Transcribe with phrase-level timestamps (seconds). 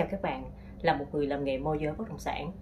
[0.00, 0.50] Chào các bạn,
[0.82, 2.52] là một người làm nghề môi giới bất động sản.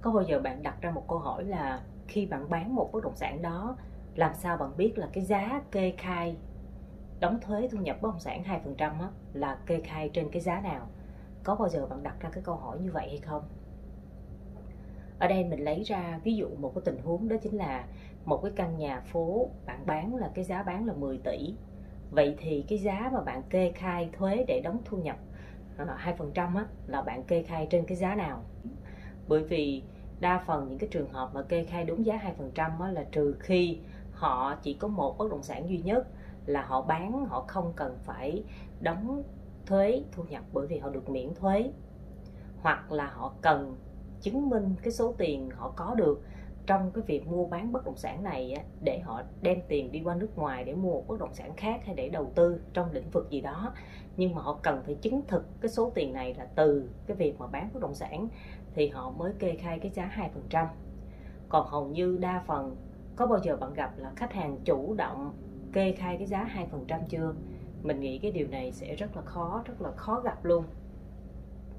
[0.00, 3.04] Có bao giờ bạn đặt ra một câu hỏi là khi bạn bán một bất
[3.04, 3.76] động sản đó,
[4.14, 6.36] làm sao bạn biết là cái giá kê khai
[7.20, 8.42] đóng thuế thu nhập bất động sản
[8.76, 10.86] 2% á, là kê khai trên cái giá nào?
[11.44, 13.42] Có bao giờ bạn đặt ra cái câu hỏi như vậy hay không?
[15.18, 17.84] Ở đây mình lấy ra ví dụ một cái tình huống đó chính là
[18.24, 21.54] một cái căn nhà phố bạn bán là cái giá bán là 10 tỷ.
[22.10, 25.16] Vậy thì cái giá mà bạn kê khai thuế để đóng thu nhập
[25.76, 26.56] Ờ, hai phần trăm
[26.86, 28.42] là bạn kê khai trên cái giá nào?
[29.28, 29.82] Bởi vì
[30.20, 33.04] đa phần những cái trường hợp mà kê khai đúng giá hai phần trăm là
[33.12, 33.78] trừ khi
[34.12, 36.06] họ chỉ có một bất động sản duy nhất
[36.46, 38.44] là họ bán, họ không cần phải
[38.80, 39.22] đóng
[39.66, 41.70] thuế, thu nhập bởi vì họ được miễn thuế.
[42.62, 43.76] Hoặc là họ cần
[44.20, 46.22] chứng minh cái số tiền họ có được
[46.66, 50.00] trong cái việc mua bán bất động sản này á, để họ đem tiền đi
[50.04, 52.92] qua nước ngoài để mua một bất động sản khác hay để đầu tư trong
[52.92, 53.72] lĩnh vực gì đó
[54.16, 57.40] nhưng mà họ cần phải chứng thực cái số tiền này là từ cái việc
[57.40, 58.28] mà bán bất động sản
[58.74, 60.66] thì họ mới kê khai cái giá 2%.
[61.48, 62.76] Còn hầu như đa phần
[63.16, 65.32] có bao giờ bạn gặp là khách hàng chủ động
[65.72, 67.34] kê khai cái giá 2% chưa?
[67.82, 70.64] Mình nghĩ cái điều này sẽ rất là khó, rất là khó gặp luôn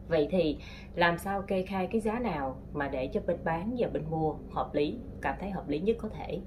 [0.07, 0.57] vậy thì
[0.95, 4.35] làm sao kê khai cái giá nào mà để cho bên bán và bên mua
[4.51, 6.39] hợp lý, cảm thấy hợp lý nhất có thể?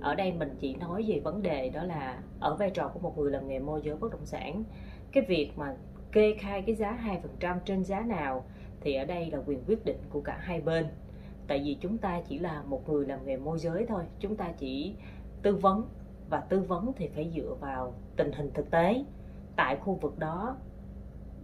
[0.00, 3.18] Ở đây mình chỉ nói về vấn đề đó là ở vai trò của một
[3.18, 4.64] người làm nghề môi giới bất động sản,
[5.12, 5.76] cái việc mà
[6.12, 6.98] kê khai cái giá
[7.40, 8.44] 2% trên giá nào
[8.80, 10.86] thì ở đây là quyền quyết định của cả hai bên.
[11.46, 14.52] Tại vì chúng ta chỉ là một người làm nghề môi giới thôi, chúng ta
[14.58, 14.94] chỉ
[15.42, 15.88] tư vấn
[16.30, 19.04] và tư vấn thì phải dựa vào tình hình thực tế.
[19.56, 20.56] Tại khu vực đó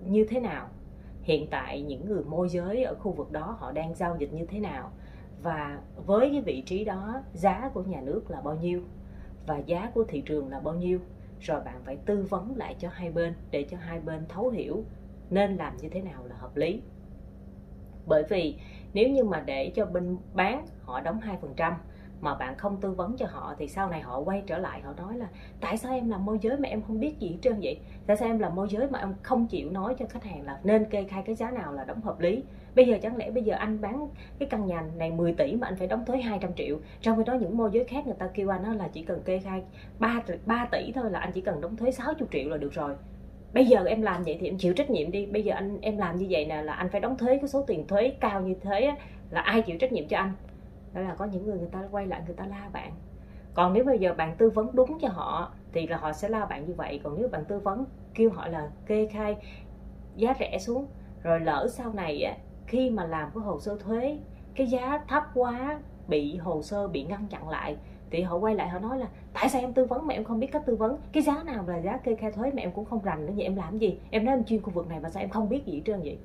[0.07, 0.69] như thế nào?
[1.23, 4.47] Hiện tại những người môi giới ở khu vực đó họ đang giao dịch như
[4.47, 4.91] thế nào?
[5.43, 8.83] Và với cái vị trí đó, giá của nhà nước là bao nhiêu?
[9.47, 11.01] Và giá của thị trường là bao nhiêu?
[11.41, 14.85] Rồi bạn phải tư vấn lại cho hai bên để cho hai bên thấu hiểu
[15.31, 16.83] nên làm như thế nào là hợp lý.
[18.07, 18.57] Bởi vì
[18.95, 21.21] nếu như mà để cho bên bán, họ đóng
[21.57, 21.73] 2%
[22.23, 24.93] mà bạn không tư vấn cho họ thì sau này họ quay trở lại họ
[24.97, 25.27] nói là
[25.61, 27.79] tại sao em làm môi giới mà em không biết gì hết trơn vậy?
[28.07, 30.61] Tại sao em làm môi giới mà em không chịu nói cho khách hàng là
[30.65, 32.43] nên kê khai cái giá nào là đóng hợp lý?
[32.75, 35.67] Bây giờ chẳng lẽ bây giờ anh bán cái căn nhà này 10 tỷ mà
[35.67, 38.27] anh phải đóng thuế 200 triệu trong khi đó những môi giới khác người ta
[38.35, 39.63] kêu anh là chỉ cần kê khai
[39.99, 42.95] 3, 3 tỷ thôi là anh chỉ cần đóng thuế 60 triệu là được rồi.
[43.55, 45.99] Bây giờ em làm vậy thì em chịu trách nhiệm đi bây giờ anh em
[45.99, 48.55] làm như vậy nè là anh phải đóng thuế cái số tiền thuế cao như
[48.61, 48.93] thế
[49.31, 50.33] là ai chịu trách nhiệm cho anh?
[50.95, 52.93] Đó là có những người người ta quay lại, người ta la bạn.
[53.55, 56.47] Còn nếu bây giờ bạn tư vấn đúng cho họ, thì là họ sẽ la
[56.47, 57.01] bạn như vậy.
[57.05, 59.37] Còn nếu bạn tư vấn kêu họ là kê khai
[60.17, 60.87] giá rẻ xuống,
[61.23, 62.37] rồi lỡ sau này á,
[62.67, 64.19] khi mà làm cái hồ sơ thuế,
[64.55, 67.77] cái giá thấp quá, bị hồ sơ bị ngăn chặn lại,
[68.11, 70.41] thì họ quay lại họ nói là, tại sao em tư vấn mà em không
[70.41, 70.99] biết cách tư vấn?
[71.13, 73.45] Cái giá nào là giá kê khai thuế mà em cũng không rành nữa vậy?
[73.45, 73.99] Em làm gì?
[74.11, 76.01] Em nói em chuyên khu vực này mà sao em không biết gì hết trơn
[76.01, 76.19] vậy?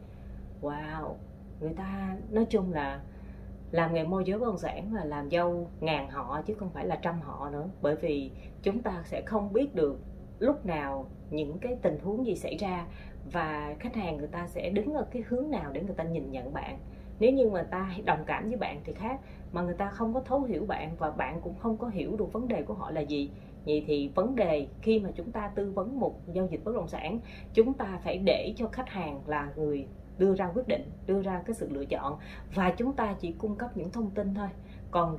[0.61, 1.13] Wow!
[1.59, 2.99] Người ta nói chung là
[3.71, 6.85] làm nghề môi giới bất động sản là làm dâu ngàn họ chứ không phải
[6.85, 7.69] là trăm họ nữa.
[7.81, 8.31] Bởi vì
[8.63, 9.99] chúng ta sẽ không biết được
[10.39, 12.85] lúc nào những cái tình huống gì xảy ra
[13.31, 16.31] và khách hàng người ta sẽ đứng ở cái hướng nào để người ta nhìn
[16.31, 16.79] nhận bạn.
[17.19, 19.19] Nếu như mà ta đồng cảm với bạn thì khác,
[19.51, 22.33] mà người ta không có thấu hiểu bạn và bạn cũng không có hiểu được
[22.33, 23.29] vấn đề của họ là gì.
[23.65, 26.87] Vậy thì vấn đề khi mà chúng ta tư vấn một giao dịch bất động
[26.87, 27.19] sản,
[27.53, 31.41] chúng ta phải để cho khách hàng là người đưa ra quyết định, đưa ra
[31.45, 32.17] cái sự lựa chọn
[32.55, 34.47] và chúng ta chỉ cung cấp những thông tin thôi.
[34.91, 35.17] Còn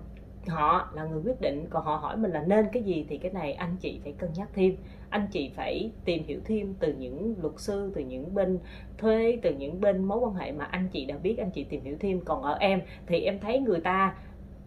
[0.49, 3.33] họ là người quyết định, còn họ hỏi mình là nên cái gì thì cái
[3.33, 4.77] này anh chị phải cân nhắc thêm.
[5.11, 8.59] Anh chị phải tìm hiểu thêm từ những luật sư, từ những bên
[8.99, 11.85] thuê từ những bên mối quan hệ mà anh chị đã biết, anh chị tìm
[11.85, 12.21] hiểu thêm.
[12.25, 14.17] Còn ở em thì em thấy người ta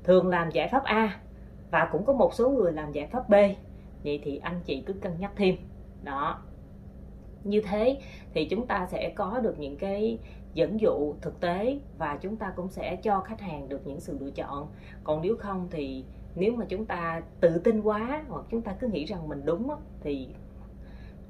[0.03, 1.19] thường làm giải pháp A
[1.71, 3.33] và cũng có một số người làm giải pháp B.
[4.03, 5.55] Vậy thì anh chị cứ cân nhắc thêm.
[6.03, 6.41] Đó
[7.43, 7.97] như thế,
[8.33, 10.17] thì chúng ta sẽ có được những cái
[10.53, 14.17] dẫn dụ thực tế và chúng ta cũng sẽ cho khách hàng được những sự
[14.19, 14.67] lựa chọn.
[15.03, 16.03] Còn nếu không thì
[16.35, 19.69] nếu mà chúng ta tự tin quá hoặc chúng ta cứ nghĩ rằng mình đúng
[20.01, 20.27] thì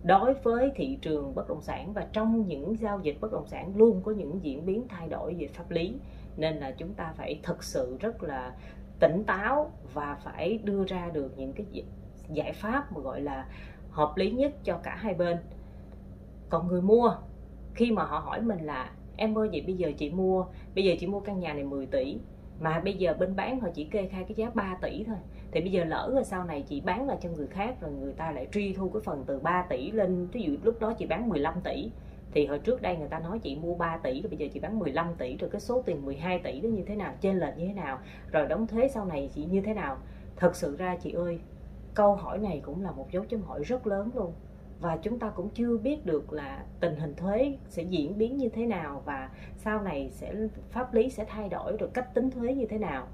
[0.03, 3.73] đối với thị trường bất động sản và trong những giao dịch bất động sản
[3.75, 5.95] luôn có những diễn biến thay đổi về pháp lý,
[6.37, 8.55] nên là chúng ta phải thực sự rất là
[8.99, 11.65] tỉnh táo và phải đưa ra được những cái
[12.33, 13.47] giải pháp mà gọi là
[13.89, 15.37] hợp lý nhất cho cả hai bên
[16.51, 17.15] còn người mua,
[17.73, 20.45] khi mà họ hỏi mình là, em ơi, vậy bây giờ chị mua,
[20.75, 22.17] bây giờ chị mua căn nhà này 10 tỷ,
[22.59, 25.15] mà bây giờ bên bán họ chỉ kê khai cái giá 3 tỷ thôi.
[25.51, 28.13] Thì bây giờ lỡ rồi, sau này chị bán lại cho người khác rồi người
[28.13, 31.05] ta lại truy thu cái phần từ 3 tỷ lên ví dụ lúc đó chị
[31.05, 31.91] bán 15 tỷ,
[32.33, 34.59] thì hồi trước đây người ta nói chị mua 3 tỷ rồi bây giờ chị
[34.59, 37.57] bán 15 tỷ rồi cái số tiền 12 tỷ đó như thế nào trên lệch
[37.57, 37.99] như thế nào,
[38.31, 39.97] rồi đóng thuế sau này chị như thế nào?
[40.35, 41.39] Thật sự ra chị ơi,
[41.93, 44.33] câu hỏi này cũng là một dấu chấm hỏi rất lớn luôn
[44.81, 48.49] và chúng ta cũng chưa biết được là tình hình thuế sẽ diễn biến như
[48.49, 50.33] thế nào và sau này sẽ,
[50.71, 53.07] pháp lý sẽ thay đổi rồi cách tính thuế như thế nào.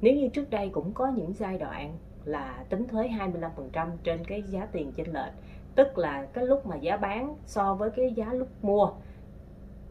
[0.00, 4.42] Nếu như trước đây cũng có những giai đoạn là tính thuế 25% trên cái
[4.42, 5.32] giá tiền chênh lệch,
[5.74, 8.92] tức là cái lúc mà giá bán so với cái giá lúc mua,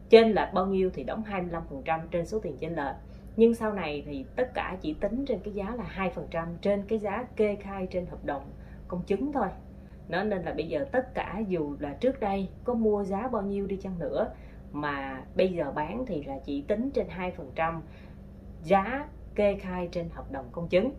[0.08, 1.22] trên là bao nhiêu thì đóng
[1.84, 2.96] 25% trên số tiền chênh lệch.
[3.36, 6.98] Nhưng sau này thì tất cả chỉ tính trên cái giá là 2% trên cái
[6.98, 8.42] giá kê khai trên hợp đồng
[8.88, 9.48] công chứng thôi
[10.08, 13.42] nó nên là bây giờ tất cả dù là trước đây có mua giá bao
[13.42, 14.30] nhiêu đi chăng nữa,
[14.72, 17.06] mà bây giờ bán thì là chỉ tính trên
[17.56, 17.80] 2%
[18.62, 20.92] giá kê khai trên hợp đồng công chứng.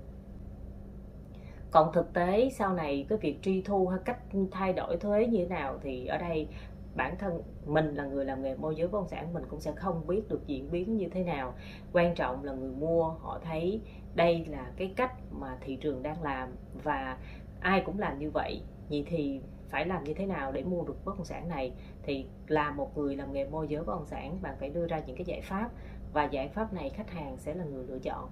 [1.71, 4.19] Còn thực tế sau này cái việc truy thu hay cách
[4.51, 6.47] thay đổi thuế như thế nào thì ở đây
[6.95, 9.71] bản thân mình là người làm nghề môi giới bất động sản, mình cũng sẽ
[9.71, 11.53] không biết được diễn biến như thế nào.
[11.93, 13.81] Quan trọng là người mua, họ thấy
[14.15, 16.49] đây là cái cách mà thị trường đang làm
[16.83, 17.17] và
[17.65, 21.05] ai cũng làm như vậy vậy thì phải làm như thế nào để mua được
[21.05, 21.73] bất động sản này?
[22.03, 24.99] Thì là một người làm nghề môi giới bất động sản, bạn phải đưa ra
[24.99, 25.69] những cái giải pháp
[26.13, 28.29] và giải pháp này khách hàng sẽ là người lựa chọn.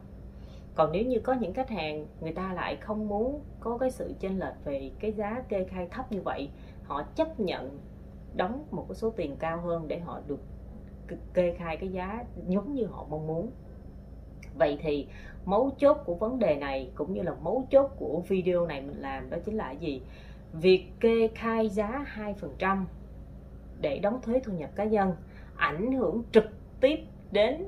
[0.75, 4.13] Còn nếu như có những khách hàng người ta lại không muốn có cái sự
[4.19, 6.49] chênh lệch về cái giá kê khai thấp như vậy,
[6.83, 7.79] họ chấp nhận
[8.35, 10.39] đóng một cái số tiền cao hơn để họ được
[11.33, 13.51] kê khai cái giá giống như họ mong muốn
[14.57, 15.07] vậy thì
[15.45, 19.01] mấu chốt của vấn đề này cũng như là mấu chốt của video này mình
[19.01, 20.01] làm đó chính là gì?
[20.53, 22.05] Việc kê khai giá
[22.59, 22.85] 2%
[23.81, 25.11] để đóng thuế thu nhập cá nhân
[25.55, 26.45] ảnh hưởng trực
[26.81, 26.99] tiếp
[27.31, 27.65] đến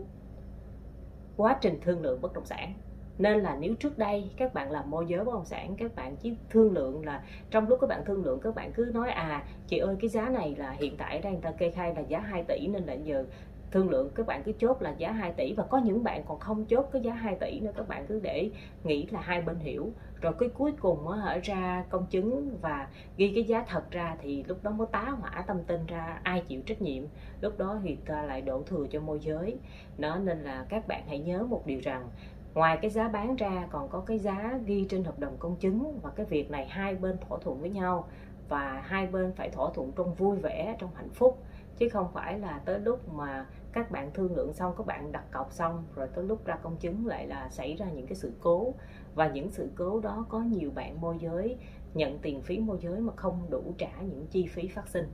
[1.38, 2.74] quá trình thương lượng bất động sản.
[3.18, 6.16] Nên là nếu trước đây các bạn làm môi giới bất động sản, các bạn
[6.16, 9.44] chỉ thương lượng là trong lúc các bạn thương lượng, các bạn cứ nói à
[9.68, 12.44] chị ơi, cái giá này là hiện tại đang ta kê khai là giá 2
[12.44, 13.26] tỷ nên là giờ
[13.76, 16.40] thương lượng, các bạn cứ chốt là giá 2 tỷ và có những bạn còn
[16.40, 18.50] không chốt cái giá 2 tỷ nữa, các bạn cứ để
[18.84, 19.92] nghĩ là hai bên hiểu.
[20.22, 22.88] Rồi cái cuối cùng ở ra công chứng và
[23.18, 26.44] ghi cái giá thật ra thì lúc đó mới tá hỏa tâm tin ra ai
[26.48, 27.04] chịu trách nhiệm.
[27.42, 29.58] Lúc đó thì ta lại đổ thừa cho môi giới.
[29.98, 32.10] Nó nên là các bạn hãy nhớ một điều rằng,
[32.54, 36.00] ngoài cái giá bán ra còn có cái giá ghi trên hợp đồng công chứng
[36.04, 38.08] và cái việc này hai bên thỏa thuận với nhau
[38.50, 41.38] và hai bên phải thỏa thuận trong vui vẻ, trong hạnh phúc.
[41.78, 43.46] Chứ không phải là tới lúc mà
[43.76, 46.78] các bạn thương lượng xong, các bạn đặt cọc xong, rồi tới lúc ra công
[46.78, 48.74] chứng lại là xảy ra những cái sự cố.
[49.16, 51.58] Và những sự cố đó có nhiều bạn môi giới
[51.94, 55.08] nhận tiền phí môi giới mà không đủ trả những chi phí phát sinh.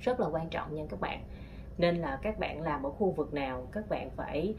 [0.00, 1.24] Rất là quan trọng nha các bạn.
[1.78, 4.54] Nên là các bạn làm ở khu vực nào, các bạn phải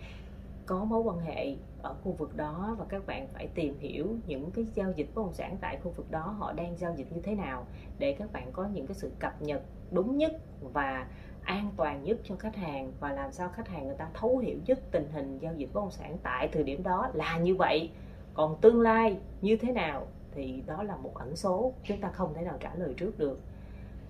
[0.65, 4.51] có mối quan hệ ở khu vực đó và các bạn phải tìm hiểu những
[4.51, 7.21] cái giao dịch bất động sản tại khu vực đó họ đang giao dịch như
[7.21, 7.65] thế nào
[7.99, 9.61] để các bạn có những cái sự cập nhật
[9.91, 10.31] đúng nhất
[10.73, 11.07] và
[11.45, 14.57] an toàn nhất cho khách hàng và làm sao khách hàng người ta thấu hiểu
[14.65, 17.91] nhất tình hình giao dịch bất động sản tại thời điểm đó là như vậy.
[18.33, 22.33] Còn tương lai như thế nào thì đó là một ẩn số chúng ta không
[22.33, 23.39] thể nào trả lời trước được.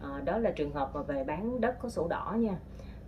[0.02, 2.56] À, đó là trường hợp mà về bán đất có sổ đỏ nha.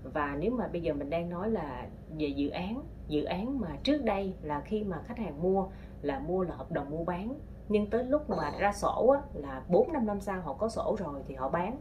[0.03, 1.87] Và nếu mà bây giờ mình đang nói là
[2.17, 5.67] về dự án dự án mà trước đây là khi mà khách hàng mua
[6.01, 7.35] là mua là hợp đồng mua bán
[7.69, 10.95] nhưng tới lúc mà ra sổ á, là 4 năm năm sau họ có sổ
[10.99, 11.77] rồi thì họ bán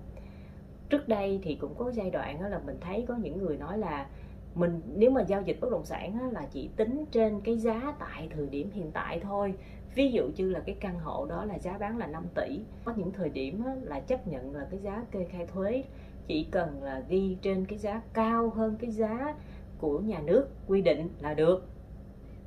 [0.88, 3.78] trước đây thì cũng có giai đoạn đó là mình thấy có những người nói
[3.78, 4.06] là
[4.54, 7.94] mình nếu mà giao dịch bất động sản á, là chỉ tính trên cái giá
[7.98, 9.54] tại thời điểm hiện tại thôi.
[9.94, 12.60] Ví dụ như là cái căn hộ đó là giá bán là 5 tỷ.
[12.84, 15.84] Có những thời điểm á, là chấp nhận là cái giá kê khai thuế
[16.26, 19.34] chỉ cần là ghi trên cái giá cao hơn cái giá
[19.78, 21.68] của nhà nước quy định là được.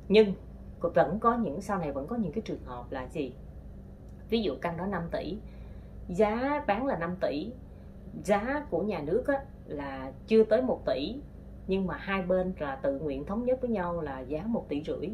[0.08, 0.32] Nhưng
[0.80, 3.32] vẫn có những sau này vẫn có những cái trường hợp là gì?
[4.30, 5.36] Ví dụ căn đó 5 tỷ
[6.08, 7.52] giá bán là 5 tỷ
[8.24, 11.14] giá của nhà nước á, là chưa tới 1 tỷ
[11.66, 14.82] nhưng mà hai bên là tự nguyện thống nhất với nhau là giá 1 tỷ
[14.82, 15.10] rưỡi.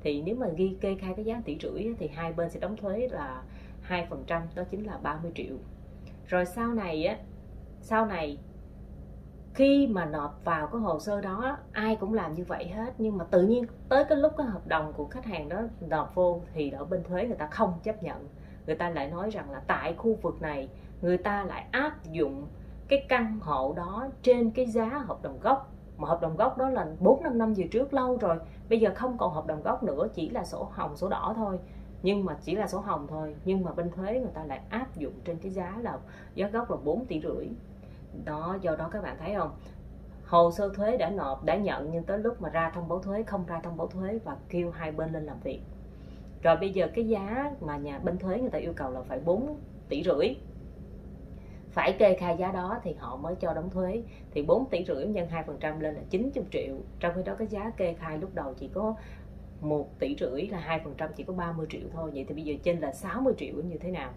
[0.00, 2.76] Thì nếu mà ghi kê khai cái giá tỷ rưỡi thì hai bên sẽ đóng
[2.76, 3.42] thuế là
[3.88, 5.56] 2% đó chính là 30 triệu.
[6.26, 7.16] Rồi sau này á
[7.80, 8.38] sau này
[9.54, 13.18] khi mà nộp vào cái hồ sơ đó ai cũng làm như vậy hết nhưng
[13.18, 16.40] mà tự nhiên tới cái lúc cái hợp đồng của khách hàng đó nộp vô
[16.54, 18.28] thì ở bên thuế người ta không chấp nhận
[18.66, 20.68] người ta lại nói rằng là tại khu vực này,
[21.02, 22.46] người ta lại áp dụng
[22.88, 25.72] cái căn hộ đó trên cái giá hợp đồng gốc.
[25.96, 28.38] Mà hợp đồng gốc đó là 4 năm năm về trước, lâu rồi.
[28.68, 31.58] Bây giờ không còn hợp đồng gốc nữa, chỉ là sổ hồng, sổ đỏ thôi.
[32.02, 33.36] Nhưng mà chỉ là sổ hồng thôi.
[33.44, 35.98] Nhưng mà bên thuế người ta lại áp dụng trên cái giá là
[36.34, 37.48] giá gốc là 4 tỷ rưỡi.
[38.24, 39.50] Đó, do đó các bạn thấy không?
[40.26, 43.22] Hồ sơ thuế đã nộp, đã nhận, nhưng tới lúc mà ra thông báo thuế
[43.22, 45.60] không ra thông báo thuế và kêu hai bên lên làm việc
[46.42, 49.20] rồi bây giờ cái giá mà nhà bên thuế người ta yêu cầu là phải
[49.20, 50.36] 4 tỷ rưỡi.
[51.70, 54.02] Phải kê khai giá đó thì họ mới cho đóng thuế.
[54.30, 56.76] Thì 4 tỷ rưỡi nhân 2% lên là 90 triệu.
[57.00, 58.94] Trong khi đó cái giá kê khai lúc đầu chỉ có
[59.60, 62.10] 1 tỷ rưỡi là 2% chỉ có 30 triệu thôi.
[62.14, 64.12] Vậy thì bây giờ trên là 60 triệu như thế nào?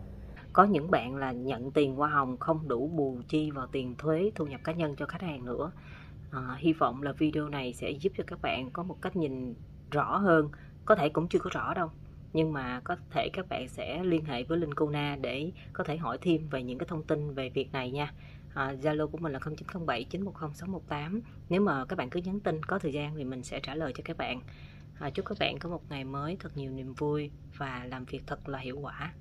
[0.53, 4.31] Có những bạn là nhận tiền hoa hồng không đủ bù chi vào tiền thuế
[4.35, 5.71] thu nhập cá nhân cho khách hàng nữa.
[6.31, 9.55] À, hy vọng là video này sẽ giúp cho các bạn có một cách nhìn
[9.91, 10.49] rõ hơn.
[10.85, 11.89] Có thể cũng chưa có rõ đâu
[12.35, 15.97] nhưng mà có thể các bạn sẽ liên hệ với Linh Kuna để có thể
[15.97, 18.13] hỏi thêm về những cái thông tin về việc này nha.
[18.53, 22.39] À, Zalo à, của mình là 0907 910 618 nếu mà các bạn cứ nhắn
[22.39, 24.41] tin có thời gian thì mình sẽ trả lời cho các bạn.
[24.99, 28.21] À, chúc các bạn có một ngày mới thật nhiều niềm vui và làm việc
[28.27, 29.13] thật là hiệu quả.